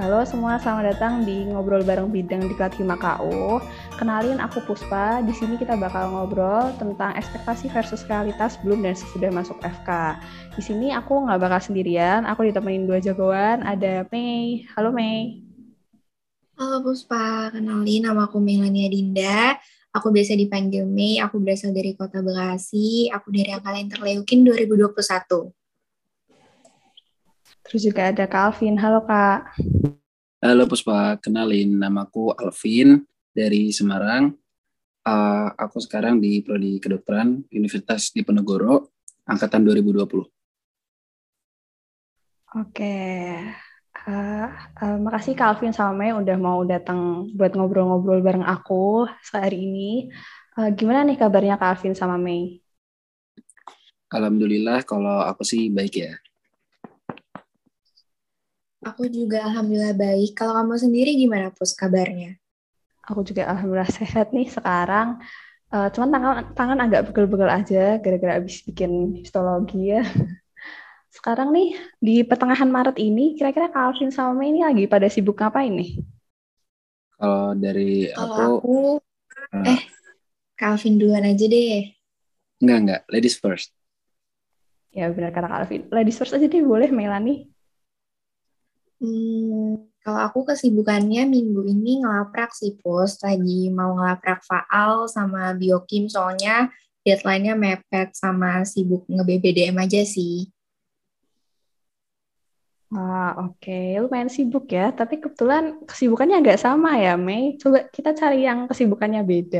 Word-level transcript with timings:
Halo 0.00 0.24
semua, 0.24 0.56
selamat 0.56 0.96
datang 0.96 1.28
di 1.28 1.44
Ngobrol 1.52 1.84
Bareng 1.84 2.08
Bidang 2.08 2.48
di 2.48 2.56
Klat 2.56 2.72
KU. 2.72 3.60
Kenalin 4.00 4.40
aku 4.40 4.64
Puspa, 4.64 5.20
di 5.20 5.36
sini 5.36 5.60
kita 5.60 5.76
bakal 5.76 6.08
ngobrol 6.08 6.72
tentang 6.80 7.12
ekspektasi 7.20 7.68
versus 7.68 8.00
realitas 8.08 8.56
sebelum 8.56 8.80
dan 8.80 8.96
sesudah 8.96 9.28
masuk 9.28 9.60
FK. 9.60 10.16
Di 10.56 10.62
sini 10.64 10.96
aku 10.96 11.28
nggak 11.28 11.44
bakal 11.44 11.60
sendirian, 11.60 12.24
aku 12.24 12.48
ditemenin 12.48 12.88
dua 12.88 12.96
jagoan, 12.96 13.60
ada 13.60 14.08
Mei. 14.08 14.64
Halo 14.72 14.88
Mei. 14.88 15.44
Halo 16.56 16.80
Puspa, 16.80 17.52
kenalin 17.52 18.08
nama 18.08 18.24
aku 18.24 18.40
Melania 18.40 18.88
Dinda. 18.88 19.60
Aku 19.92 20.08
biasa 20.08 20.32
dipanggil 20.32 20.88
Mei, 20.88 21.20
aku 21.20 21.36
berasal 21.44 21.76
dari 21.76 21.92
kota 21.92 22.24
Bekasi, 22.24 23.12
aku 23.12 23.28
dari 23.36 23.52
Angkatan 23.52 23.92
Interleukin 23.92 24.48
2021. 24.48 25.59
Terus 27.66 27.82
juga 27.84 28.08
ada 28.08 28.24
Kak 28.24 28.42
Alvin. 28.54 28.76
Halo 28.80 29.04
Kak. 29.04 29.56
Halo 30.40 30.64
Puspa, 30.64 31.20
kenalin 31.20 31.76
namaku 31.76 32.32
Alvin 32.32 33.04
dari 33.36 33.68
Semarang. 33.76 34.32
Uh, 35.00 35.48
aku 35.56 35.80
sekarang 35.80 36.20
di 36.20 36.40
Prodi 36.40 36.80
Kedokteran 36.80 37.44
Universitas 37.52 38.12
Diponegoro, 38.12 38.92
angkatan 39.28 39.64
2020. 39.64 40.28
Oke, 42.50 42.96
uh, 44.08 44.46
uh, 44.80 44.96
makasih 44.98 45.36
Kak 45.36 45.56
Alvin 45.56 45.76
sama 45.76 45.92
Mei 45.92 46.16
udah 46.16 46.36
mau 46.40 46.64
datang 46.64 47.28
buat 47.36 47.52
ngobrol-ngobrol 47.52 48.24
bareng 48.24 48.44
aku 48.44 49.08
sehari 49.20 49.68
ini. 49.68 50.08
Uh, 50.56 50.72
gimana 50.72 51.04
nih 51.04 51.20
kabarnya 51.20 51.60
Kak 51.60 51.78
Alvin 51.78 51.92
sama 51.92 52.16
Mei? 52.16 52.64
Alhamdulillah 54.10 54.82
kalau 54.88 55.22
aku 55.22 55.44
sih 55.44 55.68
baik 55.68 55.94
ya. 56.00 56.12
Aku 58.80 59.04
juga 59.12 59.44
alhamdulillah 59.44 59.92
baik. 59.92 60.32
Kalau 60.32 60.56
kamu 60.56 60.80
sendiri 60.80 61.12
gimana 61.12 61.52
Pus 61.52 61.76
kabarnya? 61.76 62.40
Aku 63.04 63.20
juga 63.20 63.44
alhamdulillah 63.52 63.92
sehat 63.92 64.32
nih 64.32 64.48
sekarang. 64.48 65.20
Uh, 65.70 65.86
cuman 65.92 66.08
tangan 66.10 66.36
tangan 66.56 66.78
agak 66.82 67.00
begel-begel 67.12 67.46
aja 67.46 68.00
gara-gara 68.00 68.40
abis 68.40 68.64
bikin 68.64 69.20
histologi 69.20 69.94
ya. 69.94 70.02
Sekarang 71.14 71.50
nih 71.50 71.74
di 71.98 72.22
pertengahan 72.22 72.70
Maret 72.70 72.96
ini 72.98 73.34
kira-kira 73.34 73.66
Calvin 73.70 74.14
sama 74.14 74.34
Mei 74.34 74.54
ini 74.54 74.62
lagi 74.62 74.86
pada 74.86 75.10
sibuk 75.10 75.38
ngapain 75.38 75.70
nih? 75.74 75.98
Kalau 77.18 77.52
dari 77.58 78.08
Kalau 78.14 78.34
aku, 78.34 78.42
aku 78.58 78.76
uh, 79.58 79.66
eh 79.68 79.80
Calvin 80.56 80.96
duluan 80.96 81.26
aja 81.26 81.44
deh. 81.50 81.90
Enggak, 82.62 82.78
enggak. 82.78 83.00
Ladies 83.10 83.36
first. 83.36 83.74
Ya 84.90 85.06
benar 85.10 85.30
kata 85.34 85.50
Calvin. 85.50 85.82
Ladies 85.92 86.16
first 86.18 86.34
aja 86.34 86.46
deh 86.46 86.62
boleh 86.62 86.88
Melani. 86.90 87.50
Hmm, 89.00 89.80
kalau 90.04 90.20
aku 90.28 90.38
kesibukannya 90.52 91.24
minggu 91.24 91.64
ini 91.72 92.04
ngelaprak 92.04 92.52
sih, 92.52 92.76
Pus. 92.80 93.16
Lagi 93.24 93.72
mau 93.72 93.96
ngelaprak 93.96 94.44
faal 94.44 95.08
sama 95.08 95.56
biokim, 95.56 96.04
soalnya 96.12 96.68
deadline-nya 97.04 97.54
mepet 97.56 98.12
sama 98.12 98.60
sibuk 98.68 99.08
nge-BBDM 99.08 99.76
aja 99.80 100.04
sih. 100.04 100.52
Ah, 102.92 103.38
oke. 103.40 103.56
Okay. 103.62 103.96
Lumayan 104.02 104.28
sibuk 104.36 104.64
ya, 104.76 104.90
tapi 104.90 105.14
kebetulan 105.22 105.64
kesibukannya 105.88 106.36
agak 106.42 106.58
sama 106.60 106.98
ya, 106.98 107.14
Mei. 107.14 107.56
Coba 107.62 107.86
kita 107.94 108.10
cari 108.20 108.44
yang 108.48 108.66
kesibukannya 108.68 109.22
beda. 109.24 109.58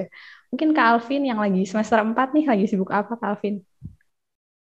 Mungkin 0.50 0.68
Kak 0.76 0.86
Alvin 0.90 1.22
yang 1.30 1.38
lagi 1.38 1.62
semester 1.70 1.98
4 2.02 2.28
nih, 2.36 2.44
lagi 2.50 2.64
sibuk 2.66 2.90
apa 2.90 3.14
Kak 3.20 3.28
Alvin? 3.38 3.54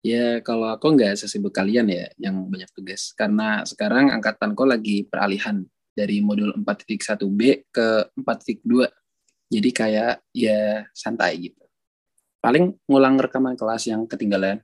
Ya 0.03 0.39
kalau 0.47 0.71
aku 0.71 0.95
nggak 0.95 1.19
sesibuk 1.19 1.51
kalian 1.51 1.91
ya 1.91 2.07
yang 2.23 2.47
banyak 2.47 2.71
tugas. 2.71 3.11
Karena 3.19 3.67
sekarang 3.67 4.15
angkatanku 4.15 4.63
lagi 4.63 5.03
peralihan 5.05 5.67
dari 5.91 6.23
modul 6.23 6.55
4.1B 6.55 7.67
ke 7.75 8.15
4.2. 8.15 8.87
Jadi 9.51 9.71
kayak 9.75 10.23
ya 10.31 10.87
santai 10.95 11.51
gitu. 11.51 11.63
Paling 12.39 12.79
ngulang 12.87 13.19
rekaman 13.19 13.59
kelas 13.59 13.91
yang 13.91 14.07
ketinggalan. 14.07 14.63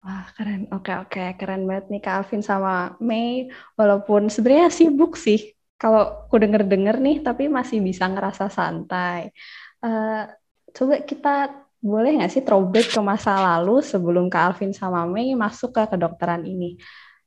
Wah 0.00 0.32
keren, 0.32 0.64
oke 0.72 0.90
oke 1.06 1.36
keren 1.36 1.68
banget 1.68 1.92
nih 1.92 2.00
Kak 2.00 2.14
Alvin 2.24 2.42
sama 2.42 2.96
Mei. 2.98 3.52
Walaupun 3.76 4.32
sebenarnya 4.32 4.72
sibuk 4.72 5.14
sih, 5.14 5.52
kalau 5.76 6.24
aku 6.24 6.40
denger-denger 6.40 6.96
nih, 6.98 7.16
tapi 7.20 7.52
masih 7.52 7.78
bisa 7.84 8.08
ngerasa 8.08 8.48
santai. 8.48 9.30
Uh, 9.84 10.24
coba 10.72 11.04
kita 11.04 11.52
boleh 11.80 12.10
nggak 12.16 12.30
sih 12.34 12.42
throwback 12.46 12.86
ke 12.94 13.00
masa 13.10 13.32
lalu 13.40 13.80
sebelum 13.80 14.28
Kak 14.32 14.42
Alvin 14.52 14.72
sama 14.76 15.00
Mei 15.08 15.32
masuk 15.32 15.70
ke 15.76 15.82
kedokteran 15.92 16.42
ini? 16.44 16.76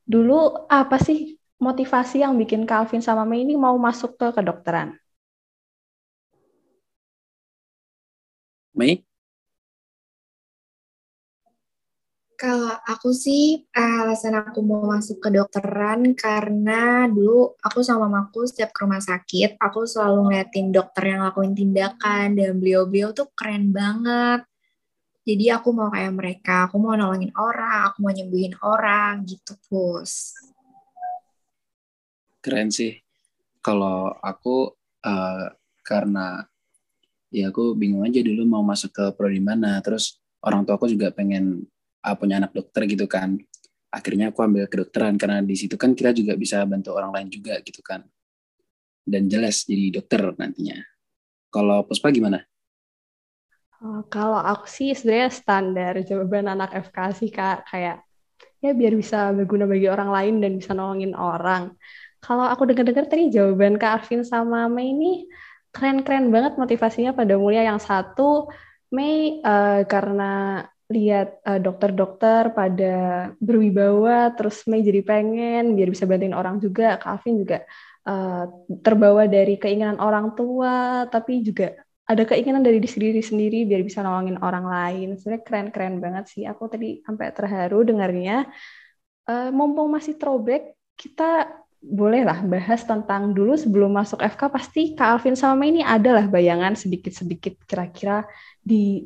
Dulu 0.06 0.34
apa 0.70 0.98
sih 1.02 1.18
motivasi 1.66 2.16
yang 2.24 2.34
bikin 2.42 2.62
Kak 2.70 2.78
Alvin 2.86 3.02
sama 3.02 3.24
Mei 3.26 3.42
ini 3.46 3.54
mau 3.58 3.76
masuk 3.82 4.12
ke 4.20 4.28
kedokteran? 4.38 4.94
Mei? 8.74 9.06
Kalau 12.44 12.76
aku 12.76 13.16
sih 13.16 13.64
alasan 13.72 14.36
aku 14.36 14.60
mau 14.68 14.84
masuk 14.84 15.24
ke 15.24 15.32
dokteran 15.32 16.12
karena 16.12 17.08
dulu 17.08 17.56
aku 17.64 17.80
sama 17.80 18.12
mamaku 18.12 18.44
setiap 18.44 18.76
ke 18.76 18.84
rumah 18.84 19.00
sakit 19.00 19.56
aku 19.64 19.88
selalu 19.88 20.28
ngeliatin 20.28 20.76
dokter 20.76 21.16
yang 21.16 21.24
lakuin 21.24 21.56
tindakan 21.56 22.36
dan 22.36 22.60
beliau-beliau 22.60 23.16
tuh 23.16 23.32
keren 23.32 23.72
banget. 23.72 24.44
Jadi 25.24 25.56
aku 25.56 25.72
mau 25.72 25.88
kayak 25.88 26.12
mereka, 26.20 26.68
aku 26.68 26.84
mau 26.84 27.00
nolongin 27.00 27.32
orang, 27.40 27.88
aku 27.88 28.04
mau 28.04 28.12
nyembuhin 28.12 28.60
orang 28.60 29.24
gitu, 29.24 29.56
Pus. 29.72 30.36
Keren 32.44 32.76
sih. 32.76 33.00
Kalau 33.64 34.12
aku 34.20 34.68
uh, 35.00 35.48
karena 35.80 36.44
ya 37.32 37.56
aku 37.56 37.72
bingung 37.72 38.04
aja 38.04 38.20
dulu 38.20 38.44
mau 38.44 38.68
masuk 38.68 38.92
ke 38.92 39.06
prodi 39.16 39.40
mana, 39.40 39.80
terus 39.80 40.20
orang 40.44 40.68
tua 40.68 40.76
aku 40.76 40.92
juga 40.92 41.08
pengen 41.08 41.72
uh, 42.04 42.16
punya 42.20 42.44
anak 42.44 42.52
dokter 42.52 42.84
gitu 42.86 43.08
kan. 43.08 43.40
Akhirnya 43.94 44.34
aku 44.34 44.44
ambil 44.44 44.68
kedokteran 44.68 45.16
karena 45.16 45.40
di 45.40 45.56
situ 45.56 45.80
kan 45.80 45.96
kita 45.96 46.12
juga 46.12 46.34
bisa 46.36 46.66
bantu 46.68 46.94
orang 46.98 47.14
lain 47.14 47.30
juga 47.32 47.58
gitu 47.64 47.80
kan. 47.80 48.04
Dan 49.04 49.32
jelas 49.32 49.64
jadi 49.64 50.00
dokter 50.00 50.36
nantinya. 50.36 50.80
Kalau 51.54 51.86
Puspa 51.86 52.10
gimana? 52.10 52.42
Oh, 53.84 54.02
kalau 54.08 54.40
aku 54.40 54.66
sih 54.66 54.96
sebenarnya 54.96 55.30
standar 55.30 55.94
jawaban 56.08 56.48
anak 56.48 56.72
FK 56.90 56.98
sih 57.20 57.30
kak. 57.30 57.68
Kayak 57.68 58.02
ya 58.64 58.72
biar 58.72 58.96
bisa 58.96 59.36
berguna 59.36 59.68
bagi 59.68 59.92
orang 59.92 60.10
lain 60.10 60.36
dan 60.40 60.52
bisa 60.56 60.72
nolongin 60.72 61.14
orang. 61.14 61.76
Kalau 62.24 62.48
aku 62.48 62.64
dengar-dengar 62.64 63.12
tadi 63.12 63.28
jawaban 63.28 63.76
Kak 63.76 64.08
Arvin 64.08 64.24
sama 64.24 64.72
Mei 64.72 64.96
ini 64.96 65.28
keren-keren 65.76 66.32
banget 66.32 66.56
motivasinya 66.56 67.12
pada 67.12 67.36
mulia 67.36 67.68
yang 67.68 67.84
satu. 67.84 68.48
Mei 68.96 69.44
uh, 69.44 69.84
karena 69.84 70.64
lihat 70.94 71.42
uh, 71.42 71.58
dokter-dokter 71.58 72.54
pada 72.54 72.96
berwibawa 73.42 74.32
terus 74.38 74.62
Mei 74.70 74.86
jadi 74.86 75.02
pengen 75.02 75.74
biar 75.74 75.90
bisa 75.90 76.06
bantuin 76.06 76.38
orang 76.38 76.62
juga. 76.62 77.02
Calvin 77.02 77.42
juga 77.42 77.66
uh, 78.06 78.46
terbawa 78.86 79.26
dari 79.26 79.58
keinginan 79.58 79.98
orang 79.98 80.38
tua 80.38 81.10
tapi 81.10 81.42
juga 81.42 81.74
ada 82.04 82.24
keinginan 82.28 82.62
dari 82.62 82.78
diri 82.84 83.24
sendiri 83.24 83.66
biar 83.66 83.82
bisa 83.82 84.06
nolongin 84.06 84.38
orang 84.40 84.70
lain. 84.70 85.08
Sebenarnya 85.18 85.44
keren-keren 85.44 85.96
banget 85.98 86.26
sih. 86.30 86.44
Aku 86.46 86.70
tadi 86.70 87.02
sampai 87.02 87.34
terharu 87.34 87.82
dengarnya. 87.82 88.46
Uh, 89.24 89.50
mumpung 89.56 89.88
masih 89.90 90.20
throwback 90.20 90.76
kita 91.00 91.48
bolehlah 91.84 92.40
bahas 92.48 92.88
tentang 92.88 93.36
dulu 93.36 93.60
sebelum 93.60 93.92
masuk 93.92 94.24
FK 94.24 94.42
pasti 94.48 94.82
Kak 94.96 95.20
Alvin 95.20 95.36
sama 95.36 95.60
Mei 95.60 95.76
ini 95.76 95.82
adalah 95.84 96.32
bayangan 96.32 96.80
sedikit-sedikit 96.80 97.68
kira-kira 97.68 98.24
di 98.64 99.04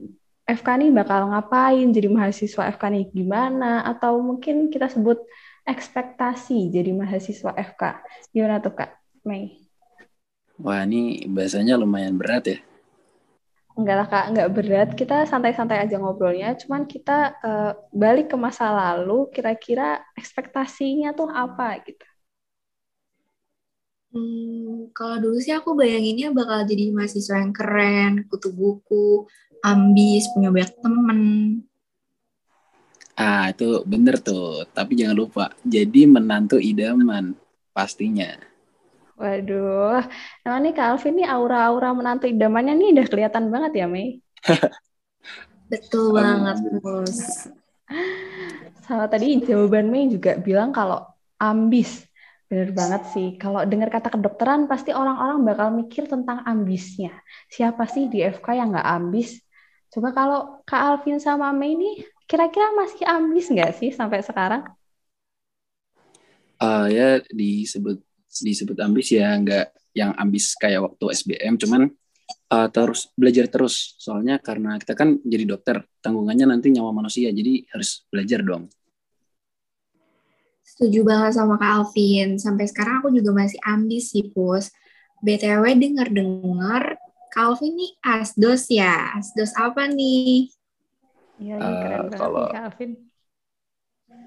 FK 0.47 0.67
nih 0.79 0.89
bakal 0.95 1.27
ngapain, 1.27 1.91
jadi 1.91 2.07
mahasiswa 2.07 2.71
FK 2.71 2.83
nih 2.87 3.05
gimana, 3.11 3.83
atau 3.83 4.23
mungkin 4.23 4.71
kita 4.71 4.87
sebut 4.87 5.19
ekspektasi 5.67 6.71
jadi 6.71 6.95
mahasiswa 6.95 7.51
FK. 7.51 7.83
Gimana 8.31 8.63
tuh 8.63 8.71
Kak 8.71 8.95
Mei? 9.27 9.59
Wah 10.57 10.87
ini 10.87 11.27
bahasanya 11.27 11.75
lumayan 11.75 12.15
berat 12.15 12.47
ya. 12.47 12.57
Enggak 13.77 13.95
lah 13.99 14.07
Kak, 14.09 14.25
enggak 14.33 14.49
berat. 14.55 14.89
Kita 14.97 15.27
santai-santai 15.29 15.83
aja 15.83 16.01
ngobrolnya. 16.01 16.57
Cuman 16.57 16.89
kita 16.89 17.37
uh, 17.43 17.71
balik 17.93 18.33
ke 18.33 18.37
masa 18.39 18.73
lalu, 18.73 19.29
kira-kira 19.29 20.01
ekspektasinya 20.17 21.13
tuh 21.13 21.29
apa 21.29 21.77
gitu. 21.85 22.07
Hmm, 24.07 24.87
kalau 24.95 25.15
dulu 25.19 25.37
sih 25.43 25.51
aku 25.51 25.75
bayanginnya 25.75 26.31
bakal 26.31 26.63
jadi 26.63 26.95
mahasiswa 26.95 27.35
yang 27.43 27.51
keren, 27.51 28.11
kutu 28.31 28.49
buku, 28.55 29.27
ambis, 29.59 30.23
punya 30.31 30.49
banyak 30.55 30.71
temen. 30.79 31.19
Ah, 33.17 33.51
itu 33.51 33.83
bener 33.83 34.15
tuh. 34.23 34.63
Tapi 34.71 34.95
jangan 34.95 35.17
lupa, 35.17 35.45
jadi 35.65 36.07
menantu 36.07 36.57
idaman 36.61 37.35
pastinya. 37.75 38.31
Waduh, 39.17 40.05
nah 40.45 40.61
nih 40.61 40.71
Kak 40.77 40.87
Alvin 40.93 41.17
nih 41.17 41.27
aura-aura 41.27 41.89
menantu 41.97 42.29
idamannya 42.29 42.77
nih 42.77 42.89
udah 42.93 43.05
kelihatan 43.09 43.45
banget 43.49 43.71
ya, 43.81 43.85
Mei? 43.89 44.21
Betul 45.67 46.15
banget, 46.15 46.57
Bos. 46.79 47.49
Sama 48.87 49.11
tadi 49.11 49.43
jawaban 49.43 49.91
Mei 49.91 50.07
juga 50.07 50.39
bilang 50.39 50.71
kalau 50.71 51.03
ambis. 51.41 52.06
Bener 52.47 52.71
banget 52.71 53.03
sih. 53.11 53.35
Kalau 53.35 53.67
dengar 53.67 53.91
kata 53.91 54.07
kedokteran, 54.07 54.71
pasti 54.71 54.95
orang-orang 54.95 55.43
bakal 55.43 55.67
mikir 55.75 56.07
tentang 56.07 56.47
ambisnya. 56.47 57.11
Siapa 57.51 57.83
sih 57.91 58.07
di 58.07 58.23
FK 58.23 58.55
yang 58.55 58.71
nggak 58.71 58.87
ambis? 58.87 59.43
Coba 59.91 60.15
kalau 60.15 60.39
Kak 60.63 60.79
Alvin 60.79 61.19
sama 61.19 61.51
Mei 61.51 61.75
ini, 61.75 62.07
kira-kira 62.23 62.71
masih 62.71 63.03
ambis 63.03 63.51
nggak 63.51 63.71
sih 63.75 63.91
sampai 63.91 64.23
sekarang? 64.23 64.63
Uh, 66.57 66.87
ya 66.89 67.21
disebut 67.29 68.01
disebut 68.41 68.77
ambis 68.81 69.13
ya 69.13 69.35
nggak 69.37 69.67
yang 69.91 70.15
ambis 70.15 70.55
kayak 70.55 70.87
waktu 70.87 71.03
SBM, 71.19 71.59
cuman 71.59 71.91
uh, 72.47 72.67
terus 72.71 73.11
belajar 73.19 73.51
terus. 73.51 73.99
Soalnya 73.99 74.39
karena 74.39 74.79
kita 74.79 74.95
kan 74.95 75.19
jadi 75.19 75.43
dokter, 75.43 75.83
tanggungannya 75.99 76.47
nanti 76.47 76.71
nyawa 76.71 76.95
manusia, 76.95 77.27
jadi 77.27 77.67
harus 77.75 78.07
belajar 78.07 78.39
dong. 78.39 78.71
Setuju 80.67 81.07
banget 81.07 81.39
sama 81.39 81.55
Kak 81.55 81.71
Alvin. 81.79 82.35
Sampai 82.35 82.67
sekarang 82.67 82.99
aku 82.99 83.15
juga 83.15 83.31
masih 83.31 83.55
ambis 83.63 84.11
sih, 84.11 84.27
Pus. 84.27 84.67
BTW 85.23 85.63
denger-dengar, 85.79 86.99
Kak 87.31 87.43
Alvin 87.55 87.79
nih 87.79 87.91
asdos 88.03 88.67
ya. 88.67 89.15
Asdos 89.15 89.55
apa 89.55 89.87
nih? 89.87 90.51
Iya, 91.39 91.55
uh, 91.55 91.63
keren 91.63 91.99
banget 92.11 92.19
kalau 92.19 92.45
Kak 92.51 92.63
Alvin. 92.67 92.91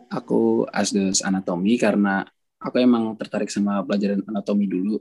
Aku 0.08 0.40
asdos 0.72 1.20
anatomi 1.20 1.76
karena 1.76 2.24
aku 2.56 2.80
emang 2.80 3.12
tertarik 3.20 3.52
sama 3.52 3.84
pelajaran 3.84 4.24
anatomi 4.24 4.64
dulu. 4.64 4.96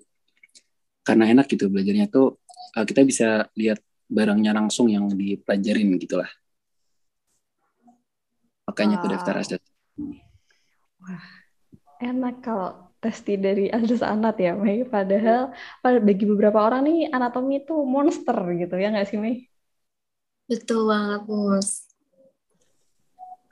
Karena 1.07 1.31
enak 1.31 1.47
gitu 1.47 1.71
belajarnya 1.71 2.11
tuh 2.11 2.35
uh, 2.75 2.83
kita 2.83 3.07
bisa 3.07 3.47
lihat 3.55 3.79
barangnya 4.11 4.51
langsung 4.51 4.91
yang 4.91 5.07
dipelajarin 5.07 5.95
gitulah. 6.03 6.27
Makanya 8.67 8.99
wow. 8.99 9.01
aku 9.01 9.07
daftar 9.07 9.35
asdos. 9.39 9.68
Enak 11.99 12.39
kalau 12.39 12.87
testi 13.03 13.35
dari 13.35 13.67
Aldous 13.67 13.99
Anat 13.99 14.39
ya, 14.39 14.55
Mei. 14.55 14.87
Padahal 14.87 15.51
bagi 15.83 16.23
beberapa 16.23 16.63
orang 16.63 16.87
nih 16.87 17.11
anatomi 17.11 17.59
itu 17.59 17.75
monster 17.83 18.39
gitu 18.55 18.79
ya 18.79 18.87
nggak 18.95 19.07
sih, 19.07 19.19
Mei? 19.19 19.51
Betul 20.47 20.87
banget, 20.87 21.27
Bos. 21.27 21.91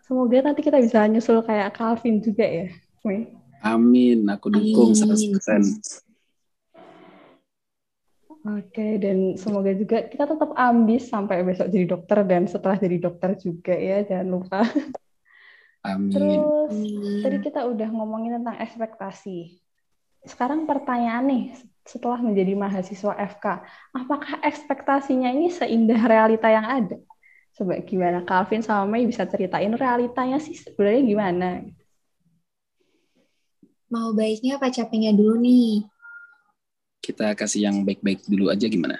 Semoga 0.07 0.39
nanti 0.39 0.63
kita 0.63 0.79
bisa 0.79 1.03
nyusul 1.11 1.43
kayak 1.43 1.75
Calvin 1.75 2.23
juga 2.23 2.47
ya, 2.47 2.71
Mei. 3.03 3.35
Amin, 3.59 4.23
aku 4.31 4.47
dukung 4.47 4.95
Amin. 4.95 5.35
100%. 5.35 6.07
Oke, 8.47 8.95
dan 9.03 9.35
semoga 9.35 9.75
juga 9.75 10.07
kita 10.07 10.23
tetap 10.23 10.55
ambis 10.55 11.11
sampai 11.11 11.43
besok 11.43 11.67
jadi 11.67 11.83
dokter 11.83 12.23
dan 12.23 12.47
setelah 12.47 12.79
jadi 12.79 12.95
dokter 12.95 13.35
juga 13.35 13.75
ya, 13.75 14.07
jangan 14.07 14.27
lupa. 14.39 14.63
Amin. 15.87 16.11
Terus 16.11 16.73
tadi 17.23 17.37
kita 17.39 17.63
udah 17.63 17.87
ngomongin 17.95 18.43
tentang 18.43 18.59
ekspektasi. 18.59 19.63
Sekarang 20.27 20.67
pertanyaan 20.67 21.23
nih, 21.23 21.43
setelah 21.87 22.19
menjadi 22.19 22.51
mahasiswa 22.59 23.15
FK, 23.15 23.45
apakah 23.95 24.43
ekspektasinya 24.43 25.31
ini 25.31 25.47
seindah 25.47 26.03
realita 26.03 26.51
yang 26.51 26.67
ada? 26.67 26.99
Coba 27.55 27.79
gimana 27.81 28.21
Calvin 28.27 28.61
sama 28.61 28.85
Mei 28.85 29.07
bisa 29.07 29.23
ceritain 29.23 29.71
realitanya 29.71 30.37
sih 30.37 30.53
sebenarnya 30.53 31.01
gimana? 31.07 31.49
Mau 33.87 34.11
baiknya 34.11 34.59
apa 34.59 34.67
capeknya 34.67 35.15
dulu 35.15 35.39
nih? 35.39 35.87
Kita 36.99 37.31
kasih 37.39 37.71
yang 37.71 37.87
baik-baik 37.87 38.27
dulu 38.27 38.51
aja 38.51 38.67
gimana? 38.67 38.99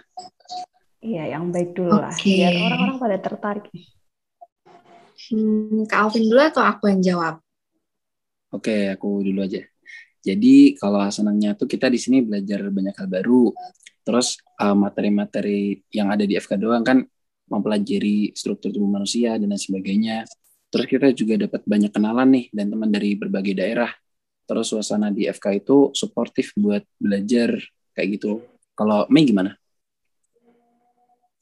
Iya, 1.03 1.35
yang 1.37 1.51
baik 1.51 1.75
dulu 1.75 1.91
okay. 1.91 2.03
lah. 2.07 2.15
Biar 2.15 2.53
orang-orang 2.71 2.97
pada 2.97 3.17
tertarik 3.19 3.65
nih. 3.75 3.96
Hmm, 5.17 5.89
Kak 5.89 5.99
Alvin 6.07 6.29
dulu 6.29 6.41
atau 6.41 6.61
aku 6.61 6.93
yang 6.93 7.01
jawab? 7.01 7.41
Oke, 8.53 8.93
aku 8.93 9.25
dulu 9.25 9.43
aja. 9.43 9.65
Jadi 10.21 10.77
kalau 10.77 11.01
senangnya 11.09 11.55
tuh 11.57 11.65
kita 11.65 11.89
di 11.89 11.99
sini 11.99 12.21
belajar 12.21 12.67
banyak 12.69 12.95
hal 12.95 13.07
baru. 13.09 13.51
Terus 14.05 14.39
eh, 14.61 14.75
materi-materi 14.77 15.83
yang 15.91 16.13
ada 16.13 16.23
di 16.23 16.37
FK 16.37 16.55
doang 16.59 16.83
kan 16.85 17.03
mempelajari 17.47 18.35
struktur 18.35 18.71
tubuh 18.75 18.87
manusia 18.87 19.35
dan 19.39 19.51
lain 19.51 19.59
sebagainya. 19.59 20.27
Terus 20.67 20.85
kita 20.87 21.07
juga 21.15 21.47
dapat 21.47 21.63
banyak 21.63 21.91
kenalan 21.91 22.27
nih 22.35 22.45
dan 22.51 22.65
teman 22.71 22.89
dari 22.91 23.15
berbagai 23.15 23.55
daerah. 23.55 23.91
Terus 24.47 24.71
suasana 24.71 25.11
di 25.11 25.27
FK 25.27 25.63
itu 25.63 25.91
suportif 25.91 26.55
buat 26.55 26.83
belajar 26.99 27.55
kayak 27.95 28.19
gitu. 28.19 28.43
Kalau 28.75 29.07
Mei 29.11 29.27
gimana? 29.27 29.55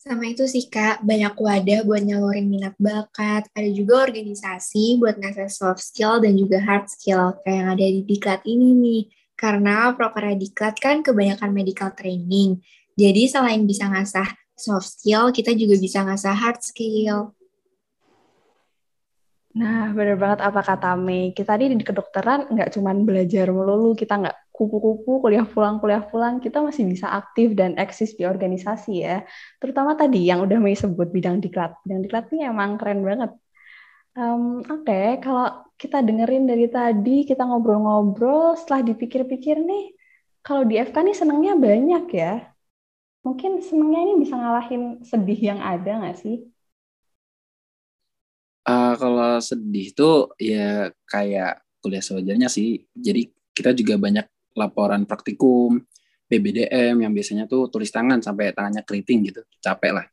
Sama 0.06 0.30
itu 0.30 0.46
sih 0.46 0.70
Kak, 0.70 1.02
banyak 1.02 1.34
wadah 1.34 1.82
buat 1.82 2.06
nyalurin 2.06 2.46
minat 2.46 2.78
bakat, 2.78 3.50
ada 3.58 3.70
juga 3.74 4.06
organisasi 4.06 5.02
buat 5.02 5.18
ngasih 5.18 5.50
soft 5.50 5.82
skill 5.82 6.22
dan 6.22 6.38
juga 6.38 6.62
hard 6.62 6.86
skill, 6.94 7.42
kayak 7.42 7.58
yang 7.58 7.70
ada 7.74 7.86
di 7.90 8.06
Diklat 8.06 8.46
ini 8.46 8.70
nih. 8.78 9.02
Karena 9.34 9.98
proker 9.98 10.38
Diklat 10.38 10.78
kan 10.78 11.02
kebanyakan 11.02 11.50
medical 11.50 11.90
training, 11.98 12.62
jadi 12.94 13.26
selain 13.26 13.66
bisa 13.66 13.90
ngasah 13.90 14.30
soft 14.54 14.94
skill, 14.94 15.34
kita 15.34 15.58
juga 15.58 15.74
bisa 15.82 16.06
ngasah 16.06 16.38
hard 16.38 16.62
skill. 16.62 17.34
Nah, 19.58 19.90
benar 19.90 20.22
banget 20.22 20.40
apa 20.46 20.62
kata 20.62 20.94
Mei. 21.02 21.34
Kita 21.34 21.58
tadi 21.58 21.74
di 21.74 21.82
kedokteran 21.82 22.54
nggak 22.54 22.78
cuma 22.78 22.94
belajar 22.94 23.50
melulu, 23.50 23.98
kita 23.98 24.22
nggak 24.22 24.38
kupu-kupu, 24.56 25.20
kuliah 25.20 25.44
pulang, 25.44 25.76
kuliah 25.84 26.04
pulang, 26.08 26.40
kita 26.40 26.64
masih 26.64 26.88
bisa 26.88 27.12
aktif 27.12 27.52
dan 27.60 27.76
eksis 27.76 28.16
di 28.16 28.24
organisasi 28.24 28.92
ya. 29.04 29.28
Terutama 29.60 30.00
tadi 30.00 30.24
yang 30.24 30.40
udah 30.48 30.58
Mei 30.64 30.80
sebut 30.80 31.12
bidang 31.12 31.44
diklat. 31.44 31.76
Bidang 31.84 32.02
diklat 32.08 32.26
ini 32.32 32.48
emang 32.48 32.80
keren 32.80 33.04
banget. 33.04 33.32
Um, 34.16 34.64
Oke, 34.64 34.88
okay, 34.88 35.08
kalau 35.20 35.68
kita 35.76 36.00
dengerin 36.00 36.48
dari 36.48 36.72
tadi, 36.72 37.28
kita 37.28 37.44
ngobrol-ngobrol, 37.44 38.56
setelah 38.56 38.88
dipikir-pikir 38.88 39.60
nih, 39.60 39.92
kalau 40.40 40.64
di 40.64 40.80
FK 40.80 40.96
nih 41.04 41.18
senengnya 41.20 41.54
banyak 41.60 42.06
ya. 42.16 42.34
Mungkin 43.28 43.60
senengnya 43.60 44.00
ini 44.08 44.14
bisa 44.24 44.40
ngalahin 44.40 45.04
sedih 45.04 45.40
yang 45.52 45.60
ada 45.60 45.92
nggak 46.00 46.18
sih? 46.22 46.48
Uh, 48.66 48.94
kalau 48.98 49.42
sedih 49.42 49.94
tuh 49.94 50.32
ya 50.40 50.90
kayak 51.12 51.60
kuliah 51.84 52.02
sewajarnya 52.06 52.48
sih. 52.48 52.86
Jadi 52.94 53.34
kita 53.52 53.74
juga 53.74 53.98
banyak 53.98 54.26
laporan 54.56 55.04
praktikum, 55.04 55.84
BBDM 56.26 57.06
yang 57.06 57.12
biasanya 57.14 57.46
tuh 57.46 57.70
tulis 57.70 57.92
tangan 57.94 58.24
sampai 58.24 58.56
tangannya 58.56 58.82
keriting 58.82 59.30
gitu, 59.30 59.42
capek 59.62 60.02
lah. 60.02 60.06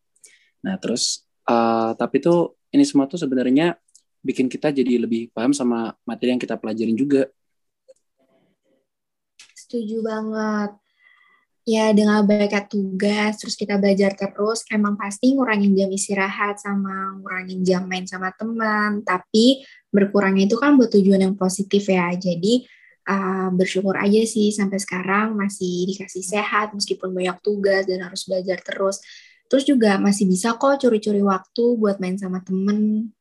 Nah 0.67 0.77
terus 0.77 1.25
uh, 1.49 1.97
tapi 1.97 2.21
tuh 2.21 2.59
ini 2.75 2.85
semua 2.85 3.09
tuh 3.09 3.17
sebenarnya 3.17 3.79
bikin 4.23 4.47
kita 4.47 4.71
jadi 4.71 5.03
lebih 5.03 5.35
paham 5.35 5.51
sama 5.51 5.93
materi 6.07 6.35
yang 6.37 6.43
kita 6.43 6.55
pelajarin 6.57 6.95
juga. 6.95 7.27
Setuju 9.59 10.05
banget. 10.05 10.79
Ya 11.63 11.95
dengan 11.95 12.27
banyak 12.27 12.67
tugas, 12.67 13.39
terus 13.39 13.55
kita 13.55 13.79
belajar 13.79 14.19
terus, 14.19 14.67
emang 14.67 14.99
pasti 14.99 15.31
ngurangin 15.31 15.79
jam 15.79 15.91
istirahat 15.95 16.59
sama 16.59 17.15
ngurangin 17.23 17.63
jam 17.63 17.87
main 17.87 18.03
sama 18.03 18.35
teman. 18.35 19.07
Tapi 19.07 19.63
berkurangnya 19.95 20.51
itu 20.51 20.59
kan 20.59 20.75
buat 20.75 20.91
tujuan 20.91 21.23
yang 21.23 21.39
positif 21.39 21.87
ya. 21.87 22.11
Jadi 22.19 22.67
uh, 23.09 23.49
bersyukur 23.55 23.99
aja 23.99 24.23
sih 24.27 24.51
sampai 24.55 24.79
sekarang 24.79 25.35
masih 25.35 25.91
dikasih 25.91 26.23
sehat 26.23 26.75
meskipun 26.77 27.11
banyak 27.11 27.39
tugas 27.43 27.87
dan 27.87 28.03
harus 28.07 28.27
belajar 28.27 28.59
terus. 28.63 29.03
Terus 29.51 29.69
juga 29.69 30.01
masih 30.01 30.25
bisa 30.25 30.57
kok 30.57 30.81
curi-curi 30.81 31.21
waktu 31.21 31.65
buat 31.77 32.01
main 32.01 32.17
sama 32.17 32.41
temen. 32.41 33.13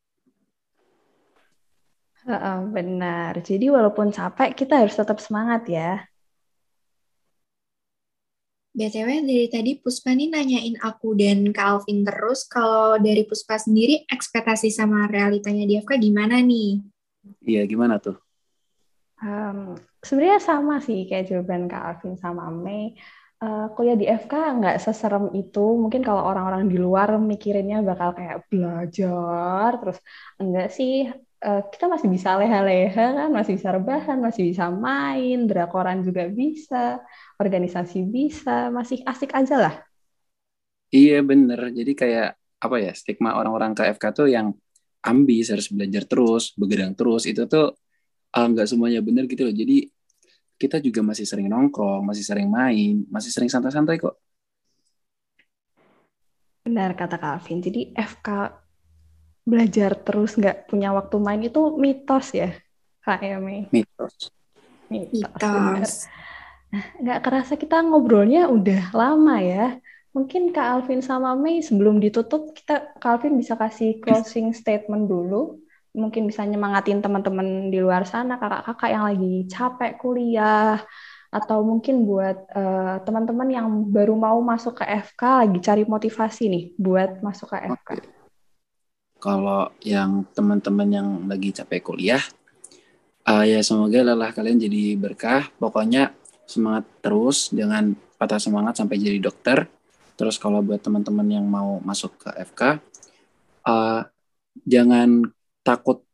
Uh, 2.22 2.70
benar. 2.70 3.36
Jadi 3.42 3.68
walaupun 3.68 4.14
capek, 4.14 4.54
kita 4.54 4.86
harus 4.86 4.94
tetap 4.94 5.18
semangat 5.18 5.66
ya. 5.66 6.06
BTW 8.72 9.28
dari 9.28 9.52
tadi 9.52 9.76
Puspa 9.76 10.16
nih 10.16 10.32
nanyain 10.32 10.80
aku 10.80 11.12
dan 11.20 11.44
Kak 11.52 11.68
Alvin 11.68 12.08
terus, 12.08 12.48
kalau 12.48 12.96
dari 12.96 13.28
Puspa 13.28 13.60
sendiri 13.60 14.08
ekspektasi 14.08 14.72
sama 14.72 15.12
realitanya 15.12 15.68
di 15.68 15.76
FK 15.84 16.00
gimana 16.00 16.40
nih? 16.40 16.80
Iya, 17.44 17.68
gimana 17.68 18.00
tuh? 18.00 18.16
Um, 19.22 19.78
sebenarnya 20.02 20.42
sama 20.42 20.82
sih 20.82 21.06
kayak 21.06 21.30
jawaban 21.30 21.70
Kak 21.70 21.84
Alvin 21.86 22.18
sama 22.18 22.50
Mei. 22.50 22.98
Uh, 23.42 23.74
kuliah 23.74 23.98
di 23.98 24.06
FK 24.06 24.34
nggak 24.58 24.78
seserem 24.82 25.30
itu. 25.38 25.62
Mungkin 25.78 26.02
kalau 26.02 26.26
orang-orang 26.26 26.70
di 26.70 26.78
luar 26.78 27.18
mikirinnya 27.18 27.82
bakal 27.86 28.14
kayak 28.18 28.46
belajar, 28.50 29.70
terus 29.82 29.98
enggak 30.42 30.70
sih. 30.74 31.10
Uh, 31.42 31.66
kita 31.74 31.90
masih 31.90 32.06
bisa 32.06 32.38
leha-leha 32.38 33.18
kan, 33.18 33.30
masih 33.34 33.58
bisa 33.58 33.74
rebahan, 33.74 34.22
masih 34.22 34.54
bisa 34.54 34.70
main, 34.70 35.50
drakoran 35.50 36.06
juga 36.06 36.30
bisa, 36.30 37.02
organisasi 37.42 38.06
bisa, 38.06 38.70
masih 38.70 39.02
asik 39.10 39.34
aja 39.34 39.58
lah. 39.58 39.76
Iya 40.94 41.26
bener, 41.26 41.74
jadi 41.74 41.92
kayak 41.98 42.30
apa 42.62 42.76
ya 42.78 42.94
stigma 42.94 43.34
orang-orang 43.34 43.74
ke 43.74 43.90
FK 43.90 44.06
tuh 44.14 44.30
yang 44.30 44.54
ambis 45.02 45.50
harus 45.50 45.66
belajar 45.74 46.06
terus, 46.06 46.54
begadang 46.54 46.94
terus 46.94 47.26
itu 47.26 47.50
tuh 47.50 47.74
nggak 48.32 48.68
uh, 48.68 48.70
semuanya 48.70 49.04
benar 49.04 49.28
gitu 49.28 49.44
loh. 49.44 49.56
Jadi 49.56 49.92
kita 50.56 50.78
juga 50.78 51.02
masih 51.02 51.26
sering 51.26 51.50
nongkrong, 51.50 52.06
masih 52.06 52.24
sering 52.24 52.48
main, 52.48 53.04
masih 53.10 53.34
sering 53.34 53.50
santai-santai 53.50 53.98
kok. 53.98 54.16
Benar 56.62 56.94
kata 56.94 57.18
Calvin. 57.18 57.60
Jadi 57.60 57.92
FK 57.98 58.30
belajar 59.42 59.98
terus 60.06 60.38
nggak 60.38 60.70
punya 60.70 60.94
waktu 60.94 61.18
main 61.18 61.42
itu 61.42 61.76
mitos 61.82 62.38
ya, 62.38 62.54
Kak 63.02 63.26
Emi? 63.26 63.66
Mitos. 63.74 64.30
Mitos. 64.88 66.06
Nah, 66.72 66.86
nggak 67.04 67.20
kerasa 67.26 67.58
kita 67.58 67.82
ngobrolnya 67.82 68.48
udah 68.48 68.94
lama 68.94 69.42
ya. 69.42 69.82
Mungkin 70.12 70.52
Kak 70.52 70.68
Alvin 70.68 71.00
sama 71.00 71.34
Mei 71.40 71.64
sebelum 71.64 72.04
ditutup, 72.04 72.52
kita 72.52 72.96
Kak 73.00 73.20
Alvin 73.20 73.40
bisa 73.40 73.56
kasih 73.56 73.98
closing 74.04 74.52
statement 74.52 75.08
dulu. 75.08 75.58
Mungkin 75.92 76.28
bisa 76.32 76.48
nyemangatin 76.48 77.04
teman-teman 77.04 77.68
di 77.68 77.80
luar 77.84 78.08
sana, 78.08 78.40
kakak-kakak 78.40 78.90
yang 78.92 79.04
lagi 79.08 79.34
capek 79.52 80.00
kuliah, 80.00 80.80
atau 81.32 81.64
mungkin 81.64 82.04
buat 82.04 82.38
uh, 82.52 83.00
teman-teman 83.08 83.48
yang 83.48 83.68
baru 83.88 84.20
mau 84.20 84.40
masuk 84.44 84.84
ke 84.84 84.86
FK 84.88 85.48
lagi 85.48 85.58
cari 85.64 85.84
motivasi 85.88 86.44
nih 86.52 86.64
buat 86.76 87.24
masuk 87.24 87.56
ke 87.56 87.58
FK. 87.72 87.90
Kalau 89.22 89.72
yang 89.80 90.28
teman-teman 90.36 90.88
yang 90.92 91.08
lagi 91.32 91.56
capek 91.56 91.80
kuliah, 91.88 92.20
uh, 93.24 93.48
ya 93.48 93.64
semoga 93.64 94.04
lelah 94.04 94.36
kalian 94.36 94.60
jadi 94.60 95.00
berkah. 95.00 95.48
Pokoknya 95.56 96.12
semangat 96.44 96.84
terus, 97.00 97.48
jangan 97.56 97.96
patah 98.20 98.42
semangat 98.42 98.84
sampai 98.84 99.00
jadi 99.00 99.24
dokter. 99.24 99.72
Terus 100.20 100.36
kalau 100.36 100.60
buat 100.60 100.84
teman-teman 100.84 101.26
yang 101.32 101.48
mau 101.48 101.80
masuk 101.80 102.28
ke 102.28 102.30
FK, 102.52 102.62
uh, 102.62 102.76
eh, 103.72 104.02
jangan 104.68 105.32
takut 105.62 106.06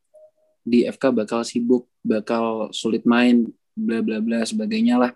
di 0.68 0.84
FK 0.84 1.16
bakal 1.16 1.48
sibuk, 1.48 1.88
bakal 2.04 2.72
sulit 2.76 3.08
main, 3.08 3.48
bla 3.72 4.04
bla 4.04 4.20
bla 4.20 4.44
sebagainya 4.44 5.00
lah. 5.00 5.12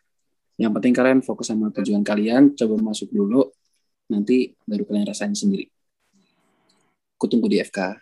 Yang 0.55 0.71
penting 0.79 0.93
kalian 0.95 1.19
fokus 1.25 1.51
sama 1.51 1.73
tujuan 1.75 2.05
kalian, 2.05 2.55
coba 2.55 2.75
masuk 2.79 3.11
dulu, 3.11 3.51
nanti 4.07 4.55
baru 4.63 4.87
kalian 4.87 5.07
rasain 5.07 5.35
sendiri. 5.35 5.67
Kutunggu 7.19 7.51
di 7.51 7.59
FK. 7.59 7.99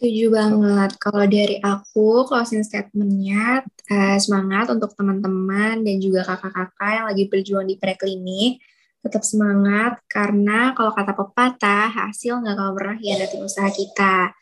Setuju 0.00 0.32
banget. 0.32 0.96
Kalau 0.96 1.28
dari 1.28 1.60
aku, 1.60 2.24
closing 2.24 2.64
statement-nya 2.64 3.60
eh, 3.92 4.16
semangat 4.16 4.72
untuk 4.72 4.96
teman-teman 4.96 5.84
dan 5.84 5.96
juga 6.00 6.24
kakak-kakak 6.24 6.90
yang 6.96 7.06
lagi 7.12 7.24
berjuang 7.28 7.68
di 7.68 7.76
preklinik. 7.76 8.64
Tetap 9.00 9.22
semangat 9.24 9.96
karena 10.06 10.76
kalau 10.76 10.92
kata 10.92 11.12
pepatah, 11.16 11.88
hasil 11.88 12.40
nggak 12.44 12.54
akan 12.56 12.72
pernah 12.76 12.96
hianatin 13.00 13.40
usaha 13.40 13.68
kita. 13.72 14.36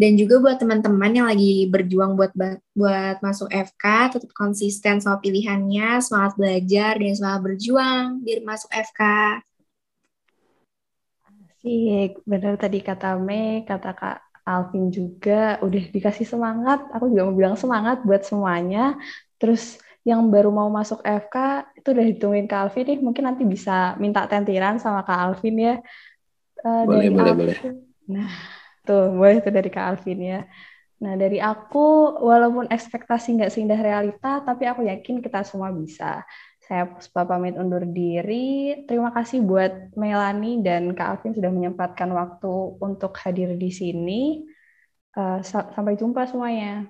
Dan 0.00 0.16
juga 0.16 0.40
buat 0.40 0.56
teman-teman 0.56 1.12
yang 1.12 1.28
lagi 1.28 1.68
berjuang 1.68 2.16
buat 2.16 2.32
buat 2.72 3.20
masuk 3.20 3.52
FK, 3.52 4.16
tetap 4.16 4.30
konsisten 4.32 4.96
soal 4.96 5.20
pilihannya, 5.20 6.00
semangat 6.00 6.40
belajar 6.40 6.96
dan 6.96 7.12
semangat 7.12 7.40
berjuang 7.44 8.24
biar 8.24 8.40
masuk 8.40 8.72
FK. 8.72 9.02
Asik, 11.60 12.16
benar 12.24 12.56
tadi 12.56 12.80
kata 12.80 13.20
Mei, 13.20 13.68
kata 13.68 13.92
Kak 13.92 14.18
Alvin 14.48 14.88
juga 14.88 15.60
udah 15.60 15.82
dikasih 15.92 16.24
semangat. 16.24 16.80
Aku 16.96 17.12
juga 17.12 17.28
mau 17.28 17.36
bilang 17.36 17.60
semangat 17.60 18.00
buat 18.00 18.24
semuanya. 18.24 18.96
Terus 19.36 19.76
yang 20.10 20.26
baru 20.34 20.50
mau 20.50 20.66
masuk 20.68 21.00
FK 21.06 21.36
itu 21.78 21.88
udah 21.94 22.04
ditungguin 22.10 22.46
Kak 22.50 22.60
Alvin 22.66 22.84
nih. 22.90 22.98
Mungkin 22.98 23.24
nanti 23.24 23.42
bisa 23.46 23.94
minta 24.02 24.26
tentiran 24.26 24.76
sama 24.82 25.06
Kak 25.06 25.20
Alvin 25.30 25.56
ya. 25.56 25.74
Uh, 26.60 26.84
boleh, 26.84 27.08
boleh, 27.14 27.32
Alvin. 27.32 27.38
boleh. 27.38 27.58
Nah, 28.10 28.30
Tuh, 28.86 29.12
boleh 29.12 29.38
tuh 29.44 29.52
dari 29.52 29.70
Kak 29.70 29.86
Alvin 29.86 30.20
ya. 30.24 30.40
Nah, 31.00 31.14
dari 31.16 31.40
aku, 31.40 32.18
walaupun 32.20 32.68
ekspektasi 32.68 33.40
nggak 33.40 33.52
seindah 33.52 33.80
realita, 33.80 34.44
tapi 34.44 34.68
aku 34.68 34.84
yakin 34.84 35.24
kita 35.24 35.44
semua 35.44 35.72
bisa. 35.72 36.24
Saya 36.60 36.90
Puspa 36.90 37.24
pamit 37.24 37.56
undur 37.56 37.86
diri. 37.86 38.84
Terima 38.84 39.14
kasih 39.14 39.46
buat 39.46 39.96
Melani 39.96 40.60
dan 40.60 40.92
Kak 40.92 41.08
Alvin 41.18 41.32
sudah 41.36 41.50
menyempatkan 41.54 42.10
waktu 42.12 42.52
untuk 42.82 43.16
hadir 43.20 43.56
di 43.56 43.70
sini. 43.72 44.44
Uh, 45.14 45.42
sampai 45.42 45.98
jumpa 45.98 46.26
semuanya. 46.30 46.86